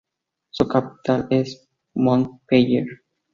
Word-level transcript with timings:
Su 0.49 0.67
capital 0.67 1.27
es 1.29 1.69
Montpellier. 1.93 2.87